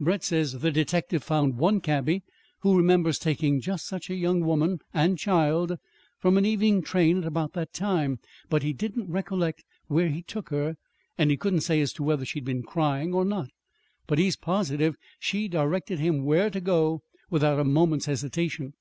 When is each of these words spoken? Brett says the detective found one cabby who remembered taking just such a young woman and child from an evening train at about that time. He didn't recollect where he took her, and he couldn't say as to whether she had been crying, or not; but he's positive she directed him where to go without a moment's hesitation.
Brett 0.00 0.24
says 0.24 0.52
the 0.52 0.72
detective 0.72 1.22
found 1.22 1.58
one 1.58 1.80
cabby 1.80 2.24
who 2.62 2.76
remembered 2.76 3.14
taking 3.20 3.60
just 3.60 3.86
such 3.86 4.10
a 4.10 4.16
young 4.16 4.40
woman 4.40 4.80
and 4.92 5.16
child 5.16 5.78
from 6.18 6.36
an 6.36 6.44
evening 6.44 6.82
train 6.82 7.18
at 7.18 7.24
about 7.24 7.52
that 7.52 7.72
time. 7.72 8.18
He 8.60 8.72
didn't 8.72 9.08
recollect 9.08 9.62
where 9.86 10.08
he 10.08 10.22
took 10.22 10.48
her, 10.48 10.76
and 11.16 11.30
he 11.30 11.36
couldn't 11.36 11.60
say 11.60 11.80
as 11.80 11.92
to 11.92 12.02
whether 12.02 12.24
she 12.24 12.40
had 12.40 12.44
been 12.46 12.64
crying, 12.64 13.14
or 13.14 13.24
not; 13.24 13.50
but 14.08 14.18
he's 14.18 14.34
positive 14.34 14.96
she 15.20 15.46
directed 15.46 16.00
him 16.00 16.24
where 16.24 16.50
to 16.50 16.60
go 16.60 17.02
without 17.30 17.60
a 17.60 17.64
moment's 17.64 18.06
hesitation. 18.06 18.72